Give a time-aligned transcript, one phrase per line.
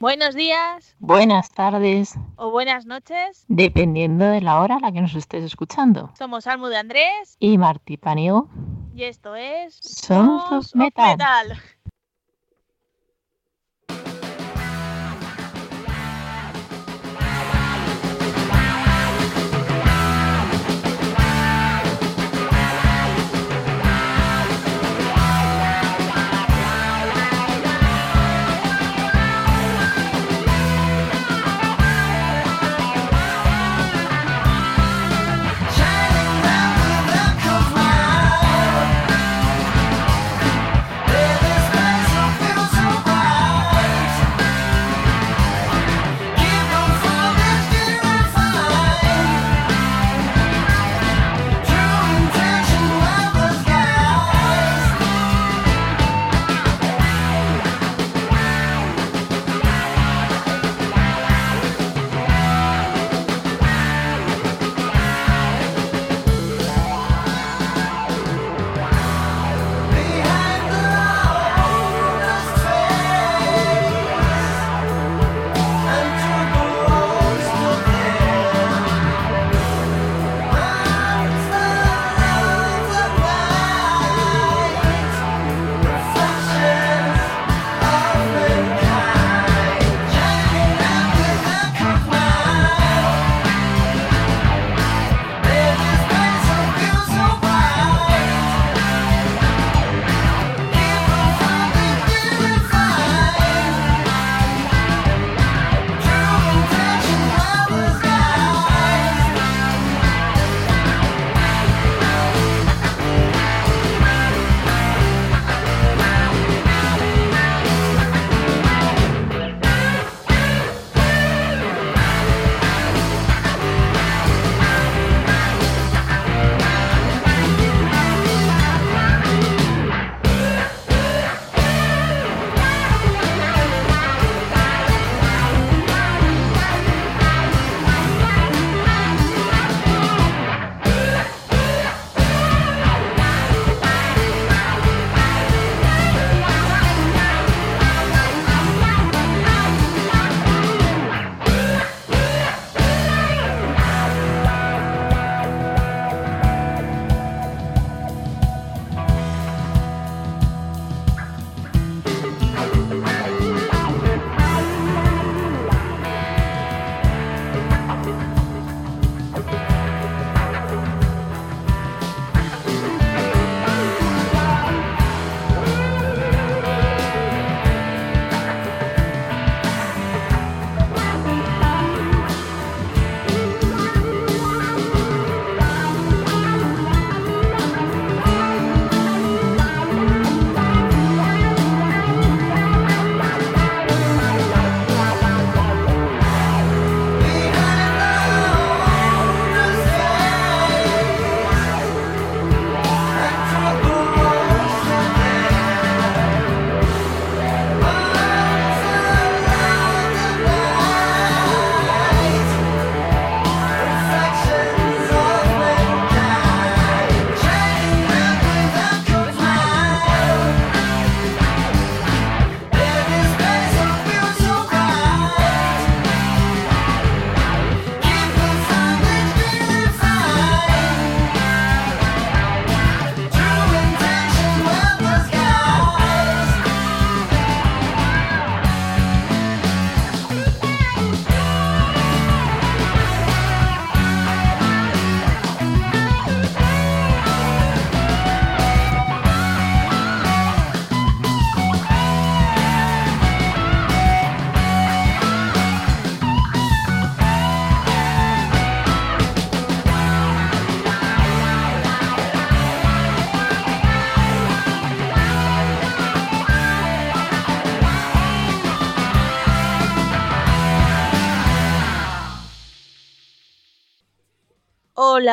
[0.00, 0.94] Buenos días.
[1.00, 2.14] Buenas tardes.
[2.36, 3.44] O buenas noches.
[3.48, 6.12] Dependiendo de la hora a la que nos estés escuchando.
[6.16, 7.36] Somos Almu de Andrés.
[7.40, 8.48] Y Martí Paniego.
[8.94, 9.74] Y esto es.
[9.82, 11.18] Sons metal.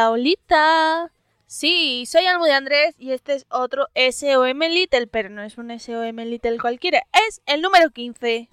[0.08, 1.12] Hola.
[1.48, 5.80] Sí, soy Almu de Andrés y este es otro SOM Little, pero no es un
[5.80, 8.48] SOM Little cualquiera, es el número 15.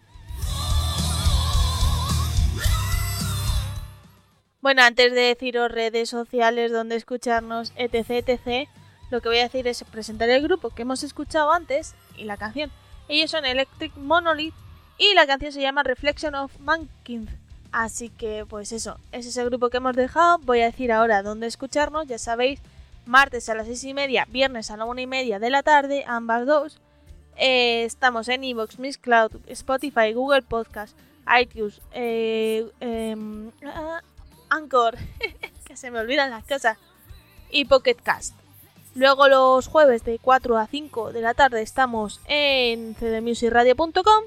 [4.62, 8.68] Bueno, antes de deciros redes sociales donde escucharnos, etc, etc,
[9.10, 12.38] lo que voy a decir es presentar el grupo que hemos escuchado antes y la
[12.38, 12.70] canción.
[13.08, 14.54] Ellos son Electric Monolith
[14.96, 17.41] Y la canción se llama Reflection of Mankind.
[17.72, 20.38] Así que, pues eso, ese es el grupo que hemos dejado.
[20.38, 22.06] Voy a decir ahora dónde escucharnos.
[22.06, 22.60] Ya sabéis,
[23.06, 26.04] martes a las seis y media, viernes a la una y media de la tarde,
[26.06, 26.78] ambas dos.
[27.36, 30.96] Eh, estamos en Evox, Miss Cloud, Spotify, Google Podcast,
[31.40, 34.02] iTunes, eh, em, ah,
[34.50, 34.96] Anchor,
[35.64, 36.76] que se me olvidan las cosas,
[37.50, 38.34] y Pocket Cast.
[38.94, 44.24] Luego los jueves de 4 a 5 de la tarde estamos en cdmusicradio.com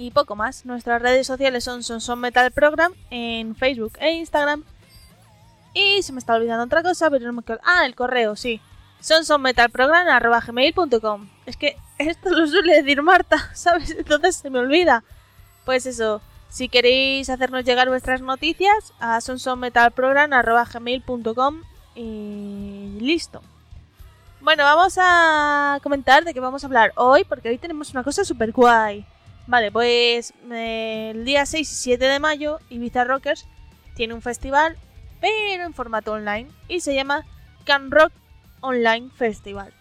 [0.00, 0.64] y poco más.
[0.64, 4.64] Nuestras redes sociales son Son Metal Program en Facebook e Instagram.
[5.74, 7.60] Y se me está olvidando otra cosa, pero no me acuerdo.
[7.64, 8.62] Ah, el correo, sí.
[9.00, 13.90] sonsonmetalprogram.gmail.com Es que esto lo suele decir Marta, ¿sabes?
[13.90, 15.04] Entonces se me olvida.
[15.66, 21.62] Pues eso, si queréis hacernos llegar vuestras noticias a sonsonmetalprogram.gmail.com
[21.94, 23.42] y listo.
[24.40, 28.24] Bueno, vamos a comentar de qué vamos a hablar hoy, porque hoy tenemos una cosa
[28.24, 29.04] super guay.
[29.50, 33.48] Vale, pues eh, el día 6 y 7 de mayo, Ibiza Rockers
[33.96, 34.76] tiene un festival,
[35.20, 37.26] pero en formato online, y se llama
[37.64, 38.12] Can Rock
[38.60, 39.74] Online Festival.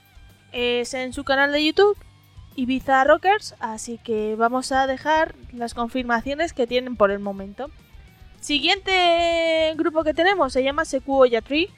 [0.52, 1.96] Es en su canal de YouTube,
[2.56, 7.70] Ibiza Rockers, así que vamos a dejar las confirmaciones que tienen por el momento.
[8.42, 11.70] Siguiente grupo que tenemos se llama Sequoia Tree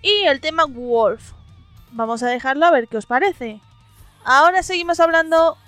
[0.00, 1.32] y el tema Wolf.
[1.90, 3.60] Vamos a dejarlo a ver qué os parece.
[4.24, 5.58] Ahora seguimos hablando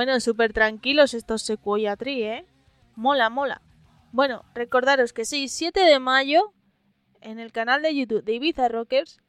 [0.00, 2.46] Bueno, súper tranquilos estos Sequoia ¿eh?
[2.96, 3.60] Mola, mola.
[4.12, 6.54] Bueno, recordaros que sí, 7 de mayo,
[7.20, 9.20] en el canal de YouTube de Ibiza Rockers,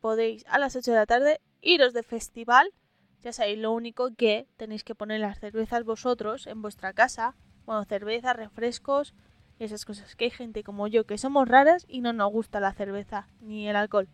[0.00, 2.72] podéis a las 8 de la tarde iros de festival.
[3.20, 7.36] Ya sabéis, lo único que tenéis que poner las cervezas vosotros en vuestra casa.
[7.66, 9.12] Bueno, cerveza, refrescos,
[9.58, 10.16] esas cosas.
[10.16, 13.68] Que hay gente como yo que somos raras y no nos gusta la cerveza ni
[13.68, 14.08] el alcohol.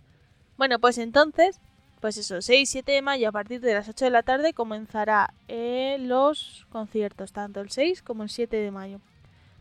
[0.56, 1.60] Bueno, pues entonces,
[2.00, 5.34] pues eso, 6 7 de mayo a partir de las 8 de la tarde comenzará
[5.48, 9.00] eh, los conciertos, tanto el 6 como el 7 de mayo.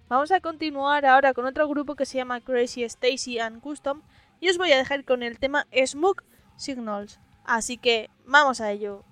[0.08, 4.02] Vamos a continuar ahora con otro grupo que se llama Crazy Stacy and Custom
[4.40, 6.24] y os voy a dejar con el tema Smoke
[6.56, 7.20] Signals.
[7.46, 9.04] Así que vamos a ello.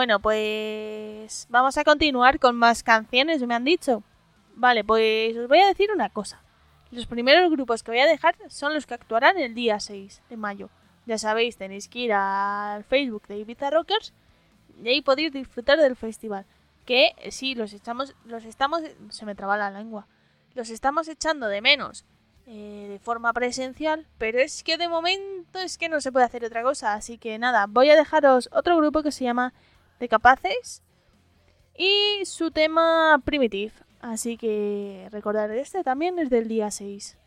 [0.00, 4.02] Bueno, pues vamos a continuar con más canciones, me han dicho.
[4.54, 6.40] Vale, pues os voy a decir una cosa.
[6.90, 10.36] Los primeros grupos que voy a dejar son los que actuarán el día 6 de
[10.38, 10.70] mayo.
[11.04, 14.14] Ya sabéis, tenéis que ir al Facebook de Ibiza Rockers
[14.82, 16.46] y ahí podéis disfrutar del festival.
[16.86, 18.80] Que sí, los echamos, los estamos,
[19.10, 20.06] se me traba la lengua,
[20.54, 22.06] los estamos echando de menos
[22.46, 26.42] eh, de forma presencial, pero es que de momento es que no se puede hacer
[26.42, 26.94] otra cosa.
[26.94, 29.52] Así que nada, voy a dejaros otro grupo que se llama
[30.00, 30.82] de Capaces
[31.78, 33.72] y su tema Primitive.
[34.00, 37.19] Así que recordar este también es del día 6.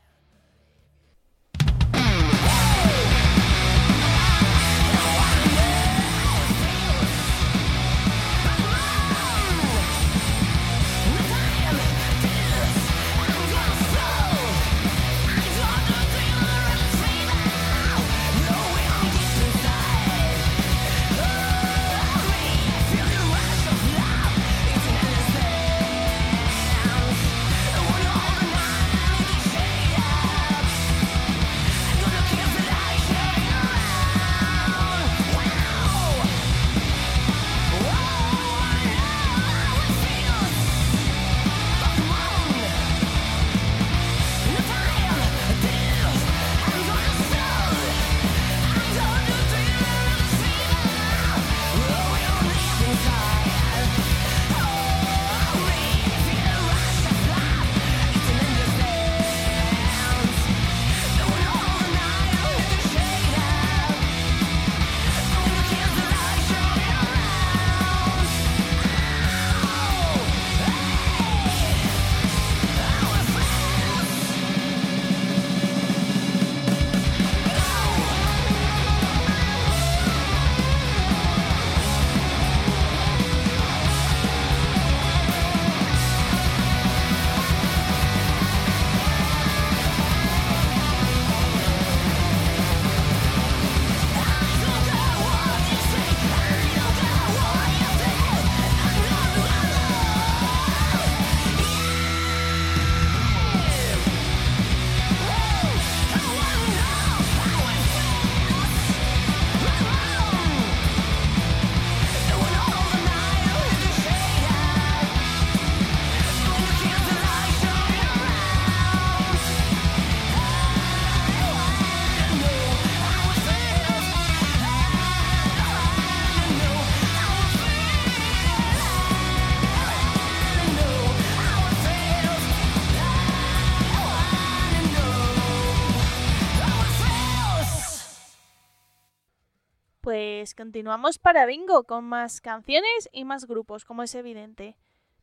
[140.44, 144.76] Pues continuamos para bingo con más canciones y más grupos, como es evidente.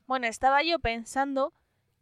[0.07, 1.53] Bueno, estaba yo pensando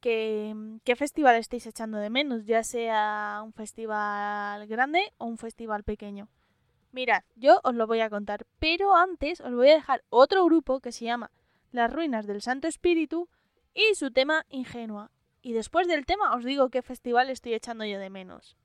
[0.01, 0.55] que
[0.85, 6.29] qué festival estáis echando de menos, ya sea un festival grande o un festival pequeño.
[6.93, 10.79] Mirad, yo os lo voy a contar, pero antes os voy a dejar otro grupo
[10.79, 11.33] que se llama
[11.73, 13.29] Las Ruinas del Santo Espíritu
[13.75, 15.11] y su tema Ingenua.
[15.43, 18.57] Y después del tema os digo qué festival estoy echando yo de menos.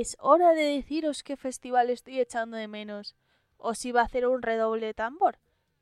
[0.00, 3.16] Es hora de deciros qué festival estoy echando de menos.
[3.56, 5.38] Os iba a hacer un redoble de tambor,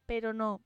[0.06, 0.62] pero no,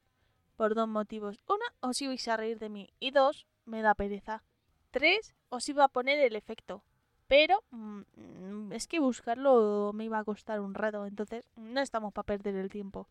[0.56, 1.40] por dos motivos.
[1.48, 2.90] Una, os ibais a reír de mí.
[3.00, 4.44] Y dos, me da pereza.
[4.90, 6.84] Tres, os iba a poner el efecto.
[7.26, 12.26] Pero mm, es que buscarlo me iba a costar un rato, entonces no estamos para
[12.26, 13.08] perder el tiempo.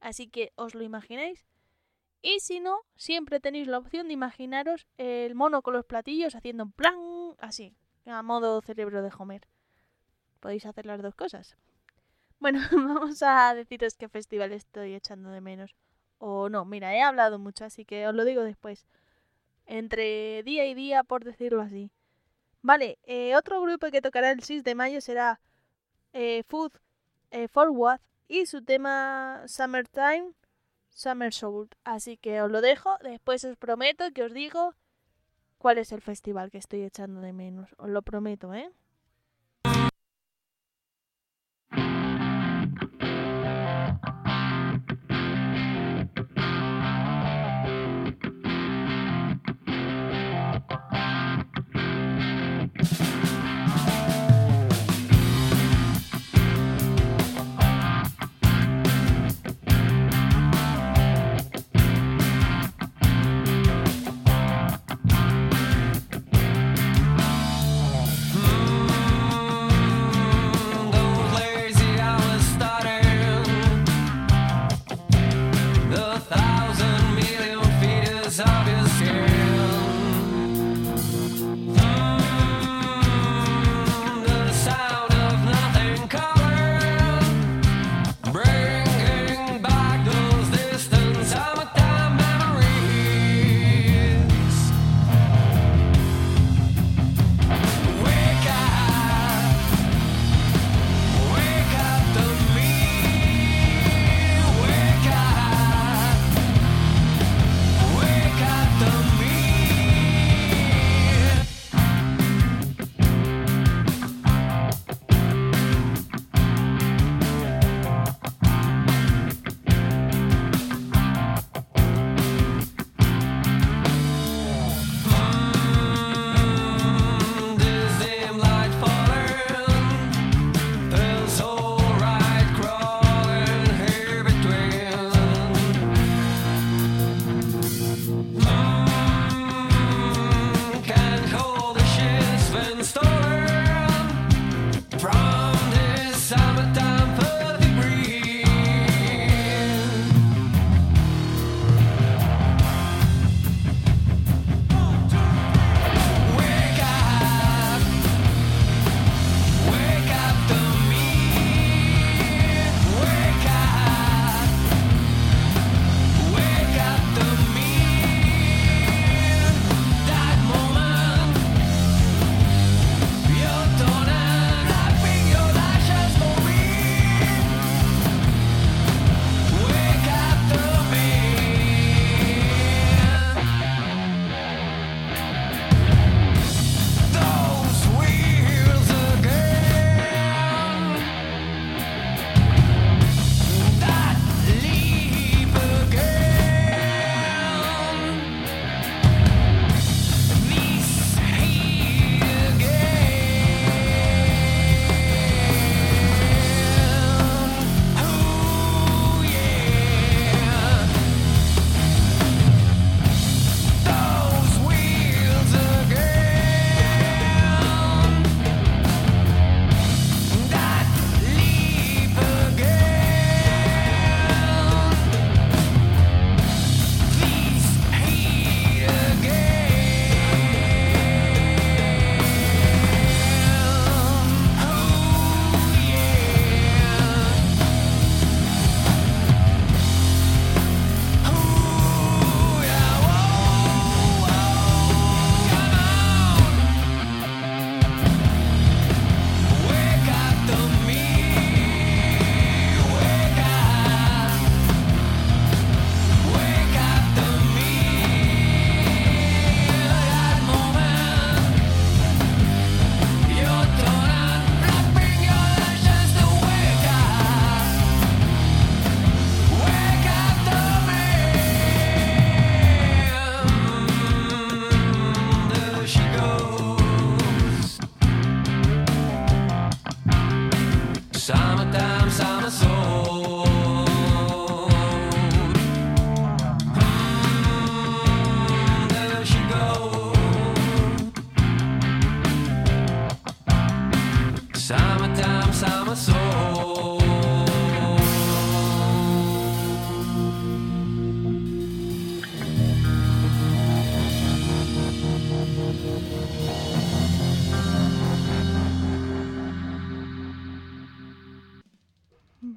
[0.00, 1.46] Así que os lo imagináis.
[2.22, 6.70] Y si no, siempre tenéis la opción de imaginaros el mono con los platillos haciendo
[6.70, 6.96] plan
[7.38, 9.46] así, a modo cerebro de Homer
[10.46, 11.56] podéis hacer las dos cosas.
[12.38, 15.74] Bueno, vamos a deciros qué festival estoy echando de menos.
[16.18, 18.86] O no, mira, he hablado mucho, así que os lo digo después.
[19.66, 21.90] Entre día y día, por decirlo así.
[22.62, 25.40] Vale, eh, otro grupo que tocará el 6 de mayo será
[26.12, 26.74] eh, Food
[27.32, 30.30] eh, Forward y su tema Summertime,
[30.90, 31.70] Summer Soul.
[31.82, 34.76] Así que os lo dejo, después os prometo que os digo
[35.58, 37.74] cuál es el festival que estoy echando de menos.
[37.78, 38.70] Os lo prometo, ¿eh?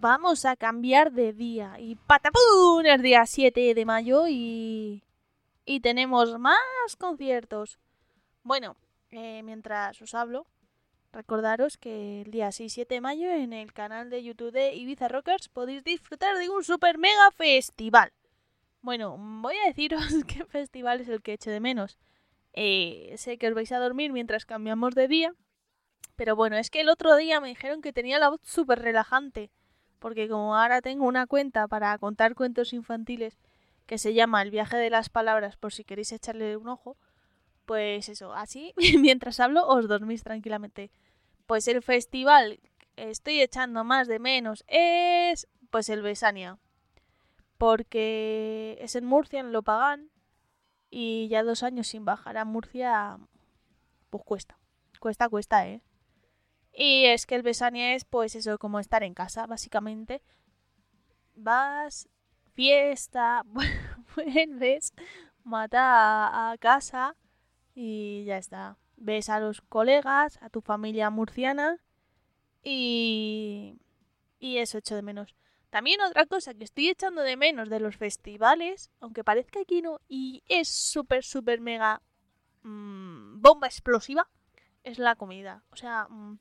[0.01, 1.75] Vamos a cambiar de día.
[1.77, 5.03] Y patapún, es día 7 de mayo y.
[5.65, 7.79] Y tenemos más conciertos.
[8.43, 8.77] Bueno,
[9.11, 10.47] eh, mientras os hablo,
[11.11, 15.07] recordaros que el día 6 7 de mayo en el canal de YouTube de Ibiza
[15.07, 18.11] Rockers podéis disfrutar de un super mega festival.
[18.81, 21.97] Bueno, voy a deciros qué festival es el que eche de menos.
[22.53, 25.33] Eh, sé que os vais a dormir mientras cambiamos de día.
[26.15, 29.51] Pero bueno, es que el otro día me dijeron que tenía la voz súper relajante.
[29.99, 33.37] Porque como ahora tengo una cuenta para contar cuentos infantiles
[33.85, 36.95] que se llama El viaje de las palabras, por si queréis echarle un ojo,
[37.69, 40.89] pues eso, así mientras hablo os dormís tranquilamente.
[41.45, 42.59] Pues el festival
[42.95, 46.57] que estoy echando más de menos es pues el Besania.
[47.59, 50.09] Porque es en Murcia, en Lopagan,
[50.89, 53.19] y ya dos años sin bajar a Murcia,
[54.09, 54.57] pues cuesta.
[54.99, 55.83] Cuesta, cuesta, ¿eh?
[56.73, 60.23] Y es que el Besania es, pues eso, como estar en casa, básicamente.
[61.35, 62.09] Vas,
[62.55, 63.43] fiesta,
[64.15, 64.91] vuelves,
[65.43, 67.15] mata a casa
[67.81, 68.77] y ya está.
[68.97, 71.81] Ves a los colegas, a tu familia murciana
[72.61, 73.79] y...
[74.37, 75.33] Y eso echo de menos.
[75.69, 80.01] También otra cosa que estoy echando de menos de los festivales, aunque parezca que no,
[80.09, 82.01] y es súper, súper mega
[82.63, 84.29] mmm, bomba explosiva,
[84.83, 85.63] es la comida.
[85.71, 86.37] O sea, mmm,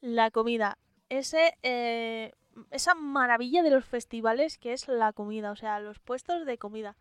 [0.00, 0.78] la comida.
[1.08, 2.34] Ese, eh,
[2.70, 6.96] esa maravilla de los festivales que es la comida, o sea, los puestos de comida.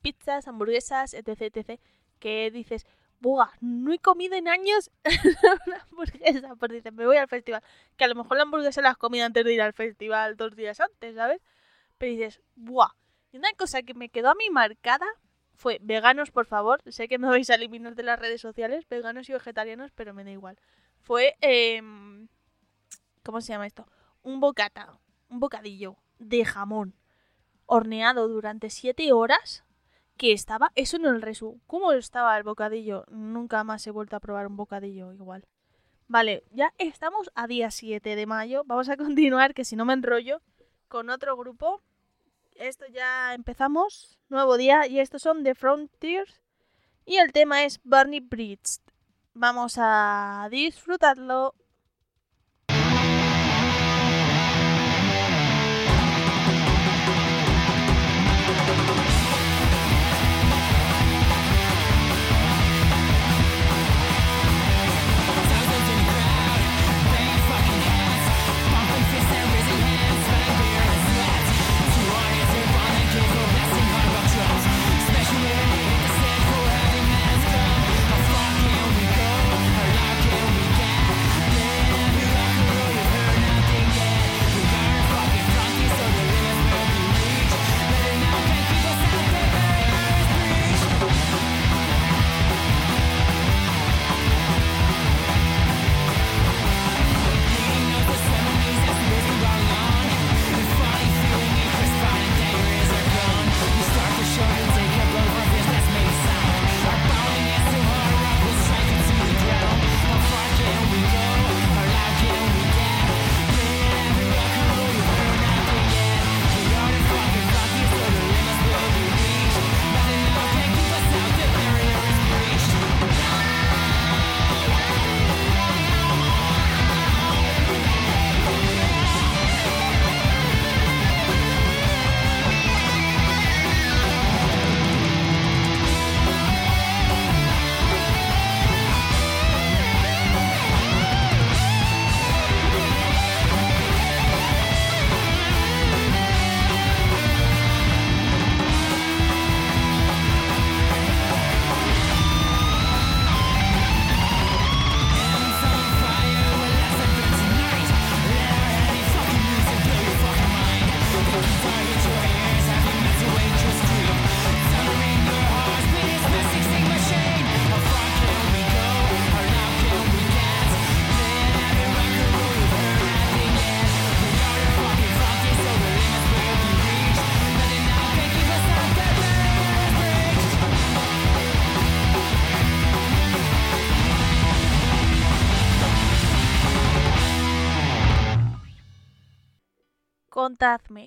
[0.00, 1.80] Pizzas, hamburguesas, etc, etc.
[2.18, 2.86] Que dices,
[3.20, 3.50] ¡buah!
[3.60, 4.90] No he comido en años
[5.66, 6.54] una hamburguesa.
[6.56, 7.62] Pues dices, me voy al festival.
[7.96, 10.56] Que a lo mejor la hamburguesa la has comido antes de ir al festival dos
[10.56, 11.40] días antes, ¿sabes?
[11.98, 12.94] Pero dices, ¡buah!
[13.32, 15.06] Y una cosa que me quedó a mí marcada
[15.54, 16.80] fue, veganos, por favor.
[16.90, 20.24] Sé que me vais a eliminar de las redes sociales, veganos y vegetarianos, pero me
[20.24, 20.58] da igual
[21.08, 21.80] fue, eh,
[23.22, 23.86] ¿cómo se llama esto?
[24.22, 26.94] Un bocata, un bocadillo de jamón
[27.66, 29.64] horneado durante 7 horas
[30.18, 31.60] que estaba, eso en el resu.
[31.66, 33.04] ¿Cómo estaba el bocadillo?
[33.08, 35.46] Nunca más he vuelto a probar un bocadillo igual.
[36.08, 38.62] Vale, ya estamos a día 7 de mayo.
[38.66, 40.42] Vamos a continuar, que si no me enrollo,
[40.88, 41.80] con otro grupo.
[42.56, 46.42] Esto ya empezamos, nuevo día, y estos son The Frontiers.
[47.06, 48.80] Y el tema es Barney Bridge.
[49.32, 51.54] Vamos a disfrutarlo.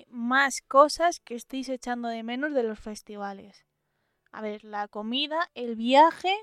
[0.08, 3.66] Más cosas que estéis echando de menos de los festivales.
[4.30, 6.34] A ver, la comida, el viaje,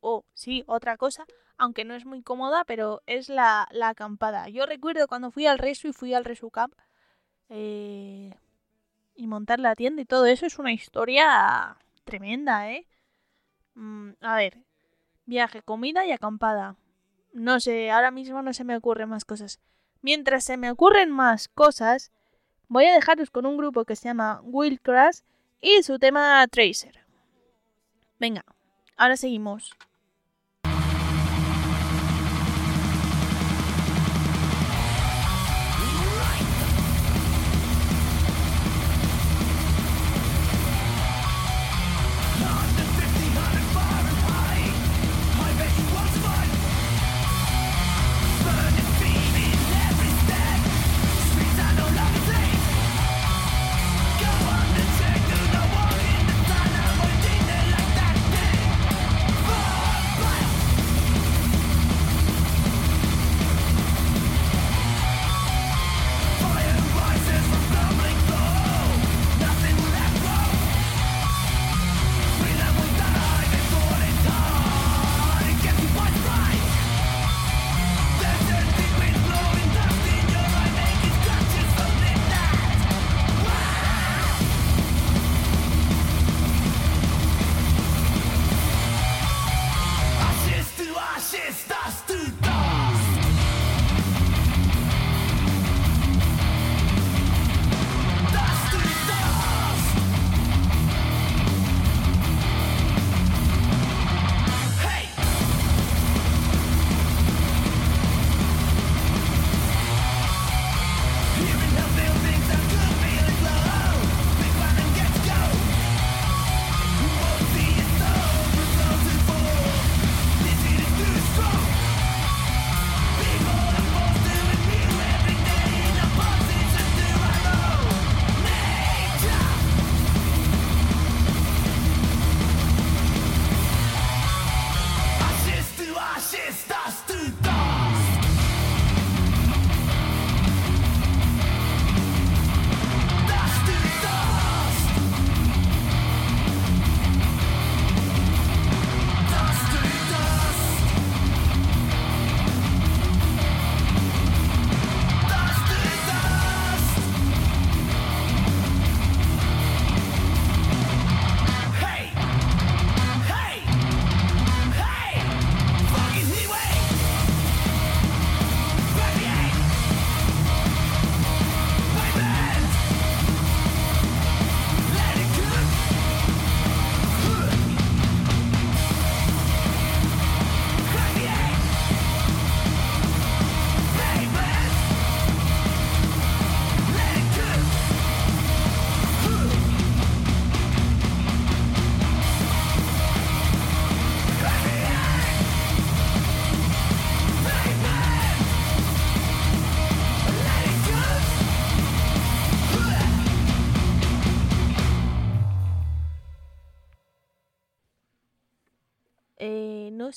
[0.00, 1.24] o sí, otra cosa,
[1.56, 4.48] aunque no es muy cómoda, pero es la, la acampada.
[4.48, 6.74] Yo recuerdo cuando fui al Resu y fui al Resu Camp
[7.48, 8.34] eh,
[9.14, 12.86] y montar la tienda y todo eso es una historia tremenda, ¿eh?
[13.74, 14.58] Mm, a ver,
[15.24, 16.76] viaje, comida y acampada.
[17.32, 19.60] No sé, ahora mismo no se me ocurren más cosas.
[20.02, 22.12] Mientras se me ocurren más cosas,
[22.68, 25.20] voy a dejaros con un grupo que se llama Will Crash
[25.60, 27.00] y su tema Tracer.
[28.18, 28.44] Venga,
[28.96, 29.74] ahora seguimos.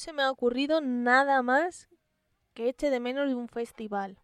[0.02, 1.88] Se me ha ocurrido nada más
[2.54, 4.18] que eche de menos de un festival.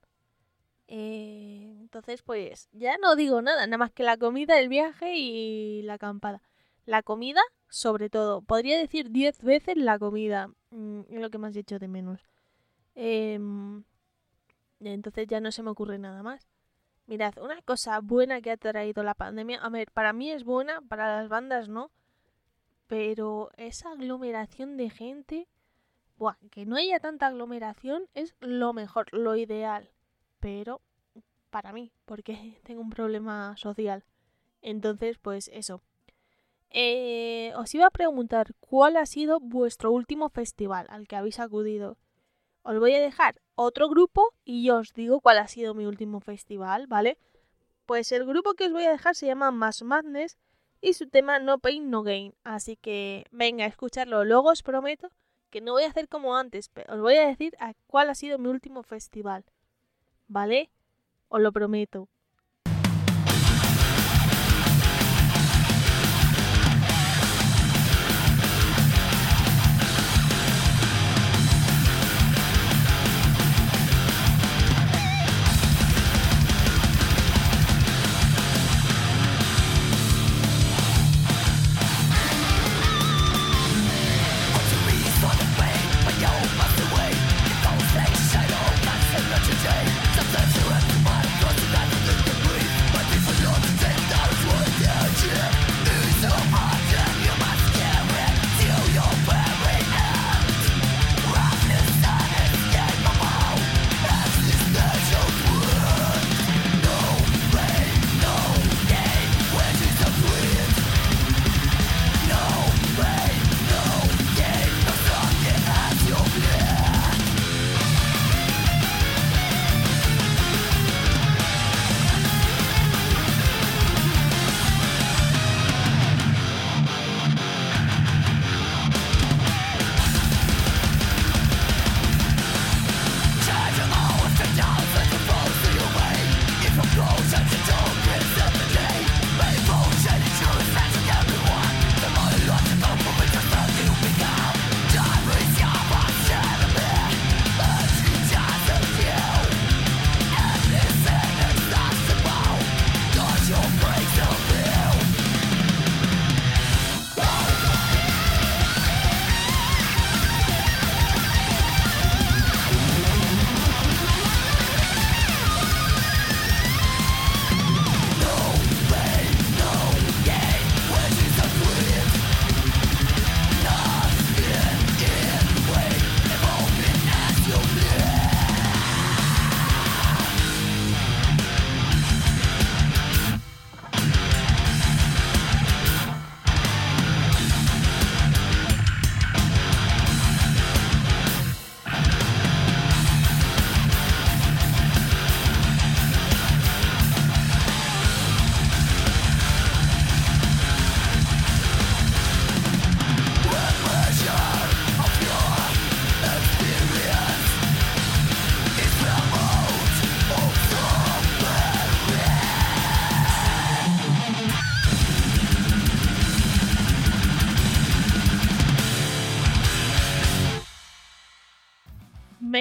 [0.88, 5.82] Eh, entonces, pues ya no digo nada, nada más que la comida, el viaje y
[5.84, 6.42] la acampada.
[6.86, 8.42] La comida, sobre todo.
[8.42, 10.50] Podría decir 10 veces la comida.
[10.72, 12.22] mm, es lo que más he hecho de menos.
[12.96, 13.84] Em,
[14.80, 16.48] entonces ya no se me ocurre nada más.
[17.08, 19.60] Mirad, una cosa buena que ha traído la pandemia.
[19.60, 21.92] A ver, para mí es buena, para las bandas no.
[22.88, 25.48] Pero esa aglomeración de gente.
[26.18, 29.92] Buah, que no haya tanta aglomeración es lo mejor, lo ideal.
[30.40, 30.82] Pero
[31.50, 34.04] para mí, porque tengo un problema social.
[34.62, 35.82] Entonces, pues eso.
[36.70, 41.98] Eh, os iba a preguntar cuál ha sido vuestro último festival al que habéis acudido.
[42.64, 46.20] Os voy a dejar otro grupo y yo os digo cuál ha sido mi último
[46.20, 47.18] festival, ¿vale?
[47.86, 50.38] Pues el grupo que os voy a dejar se llama Mass Madness
[50.82, 52.34] y su tema No Pain No Gain.
[52.44, 54.26] Así que venga a escucharlo.
[54.26, 55.10] Luego os prometo
[55.50, 58.16] que no voy a hacer como antes, pero os voy a decir a cuál ha
[58.16, 59.46] sido mi último festival.
[60.28, 60.70] ¿Vale?
[61.30, 62.10] Os lo prometo.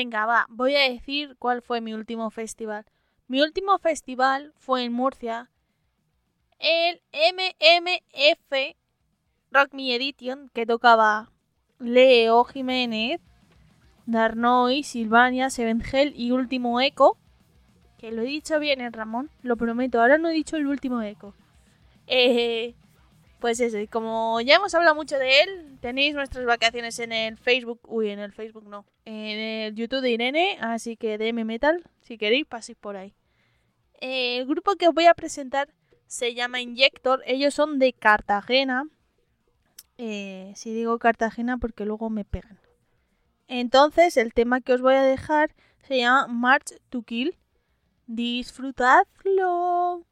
[0.07, 2.85] Venga, va, voy a decir cuál fue mi último festival.
[3.27, 5.51] Mi último festival fue en Murcia,
[6.61, 8.77] el MMF
[9.51, 11.33] Rock Me Edition, que tocaba
[11.81, 13.21] Leo Jiménez,
[14.07, 17.19] Darnoy, Silvania, Sevengel y Último Eco.
[17.99, 20.01] Que lo he dicho bien, ¿eh, Ramón, lo prometo.
[20.01, 21.35] Ahora no he dicho el último Eco.
[22.07, 22.77] Eh,
[23.41, 27.37] pues eso, y como ya hemos hablado mucho de él, tenéis nuestras vacaciones en el
[27.37, 31.85] Facebook, uy, en el Facebook no, en el YouTube de Irene, así que DM Metal,
[32.01, 33.15] si queréis, paséis por ahí.
[34.01, 35.69] El grupo que os voy a presentar
[36.07, 38.85] se llama Injector, ellos son de Cartagena.
[39.99, 42.61] Eh, si digo Cartagena porque luego me pegan.
[43.49, 45.55] Entonces, el tema que os voy a dejar
[45.87, 47.37] se llama March to Kill.
[48.07, 50.05] Disfrutadlo.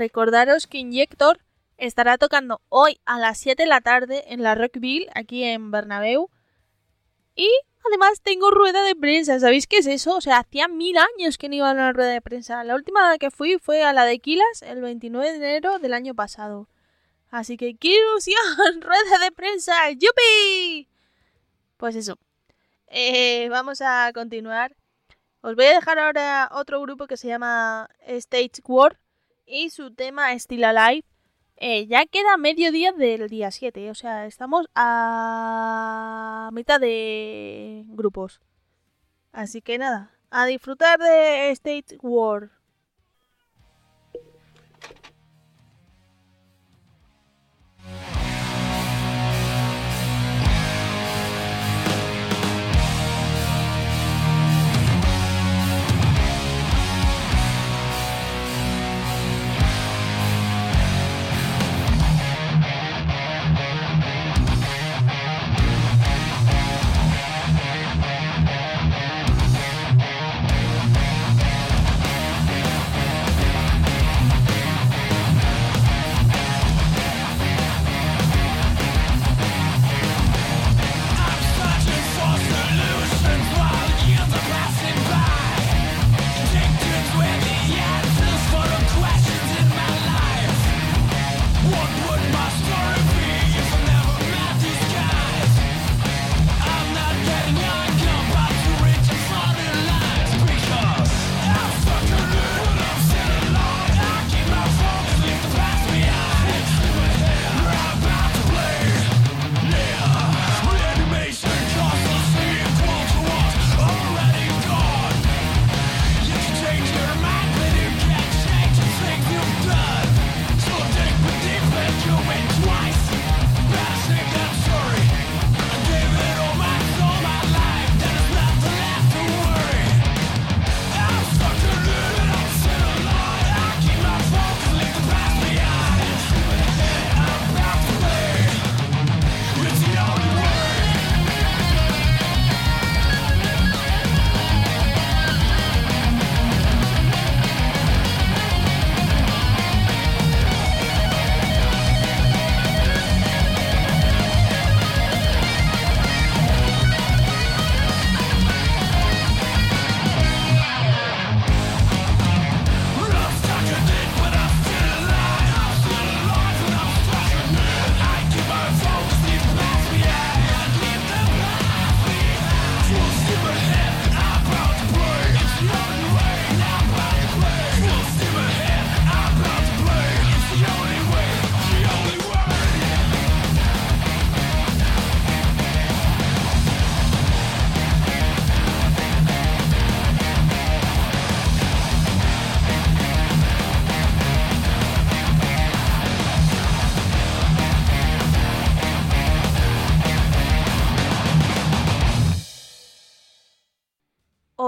[0.00, 1.38] Recordaros que Injector
[1.76, 6.30] estará tocando hoy a las 7 de la tarde en la Rockville, aquí en Bernabéu.
[7.36, 7.50] Y
[7.86, 10.16] además tengo rueda de prensa, ¿sabéis qué es eso?
[10.16, 12.64] O sea, hacía mil años que no iba a una rueda de prensa.
[12.64, 16.14] La última que fui fue a la de Quilas el 29 de enero del año
[16.14, 16.66] pasado.
[17.30, 18.36] Así que, ¡qué ilusión!
[18.80, 19.90] ¡Rueda de prensa!
[19.90, 20.88] ¡Yupi!
[21.76, 22.18] Pues eso.
[22.86, 24.74] Eh, vamos a continuar.
[25.42, 28.99] Os voy a dejar ahora otro grupo que se llama Stage War
[29.50, 31.04] y su tema Still Alive.
[31.56, 38.40] Eh, ya queda medio día del día 7, o sea, estamos a mitad de grupos.
[39.32, 42.50] Así que nada, a disfrutar de Stage War.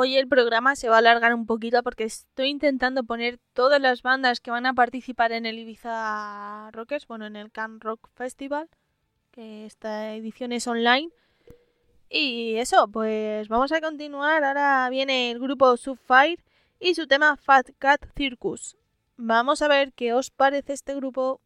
[0.03, 4.03] Hoy el programa se va a alargar un poquito porque estoy intentando poner todas las
[4.03, 8.69] bandas que van a participar en el Ibiza Rockers, bueno, en el Can Rock Festival,
[9.31, 11.11] que esta edición es online.
[12.11, 14.43] Y eso, pues vamos a continuar.
[14.43, 16.43] Ahora viene el grupo Subfire
[16.81, 18.77] y su tema Fat Cat Circus.
[19.17, 21.41] Vamos a ver qué os parece este grupo.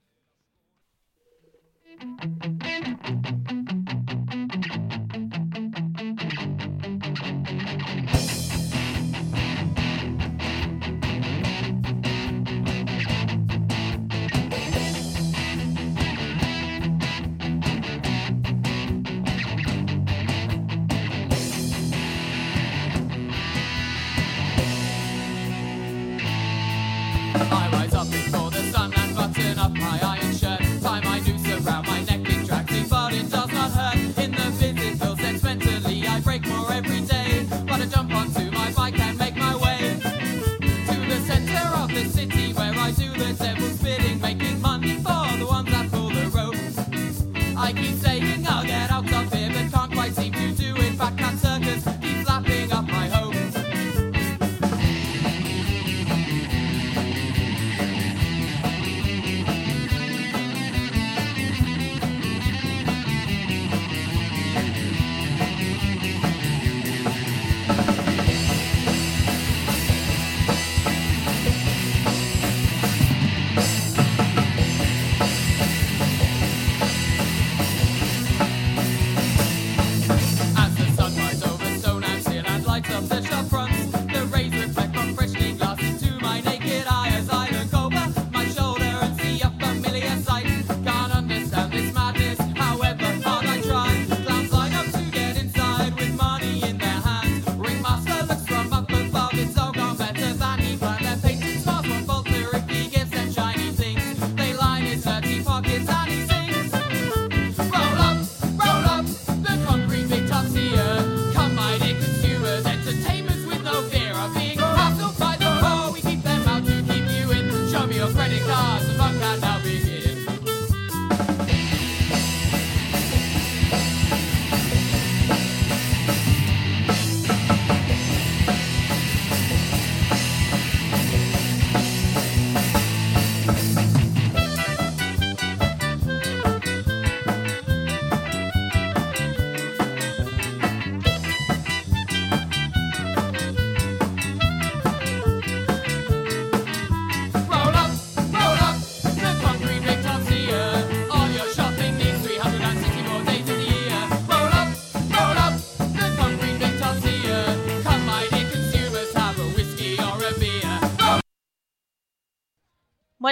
[27.39, 27.66] Bye.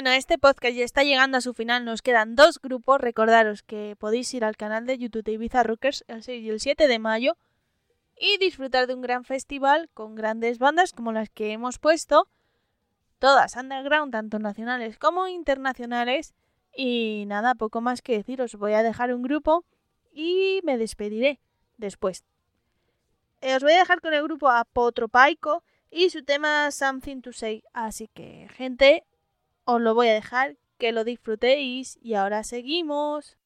[0.04, 1.86] Bueno, este podcast ya está llegando a su final.
[1.86, 3.00] Nos quedan dos grupos.
[3.00, 6.60] Recordaros que podéis ir al canal de YouTube de Ibiza Rockers el 6 y el
[6.60, 7.38] 7 de mayo
[8.14, 12.28] y disfrutar de un gran festival con grandes bandas como las que hemos puesto.
[13.18, 16.34] Todas underground, tanto nacionales como internacionales.
[16.76, 18.42] Y nada, poco más que decir.
[18.42, 19.64] Os voy a dejar un grupo
[20.12, 21.40] y me despediré
[21.78, 22.24] después.
[23.40, 27.64] Eh, os voy a dejar con el grupo Apotropaico y su tema Something to Say.
[27.72, 29.06] Así que, gente,
[29.64, 33.38] os lo voy a dejar, que lo disfrutéis y ahora seguimos.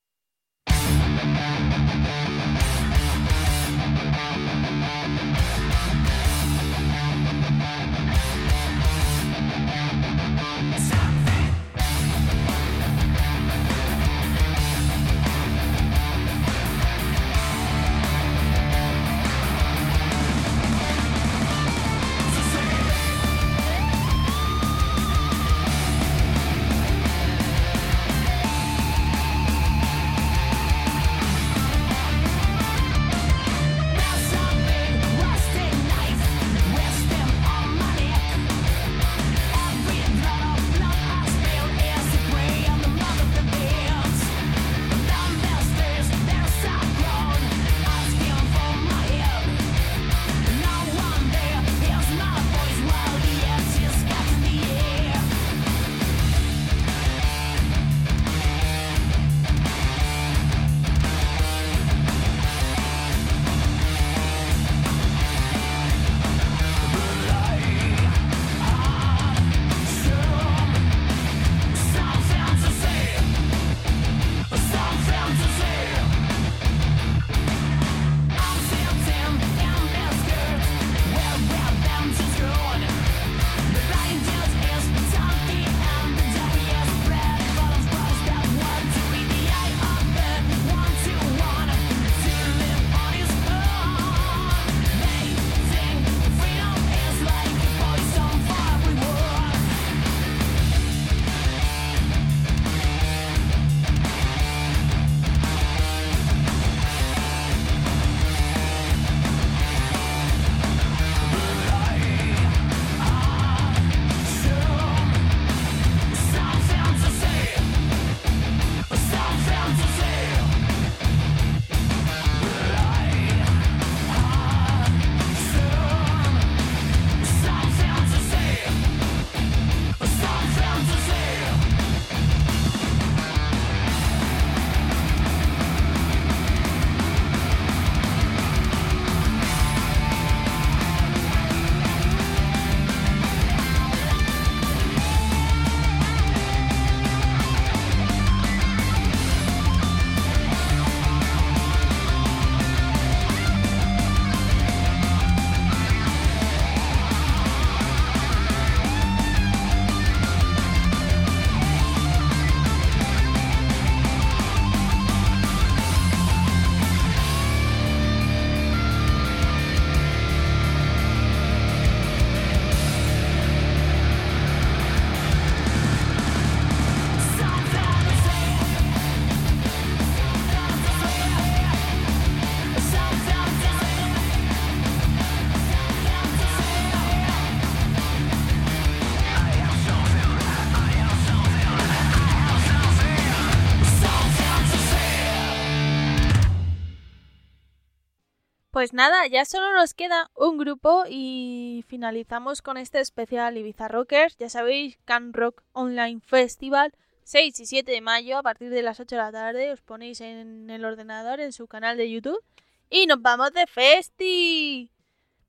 [198.78, 204.36] Pues nada, ya solo nos queda un grupo y finalizamos con este especial Ibiza Rockers.
[204.36, 209.00] Ya sabéis, Can Rock Online Festival, 6 y 7 de mayo, a partir de las
[209.00, 209.72] 8 de la tarde.
[209.72, 212.40] Os ponéis en el ordenador, en su canal de YouTube.
[212.88, 214.92] Y nos vamos de festi.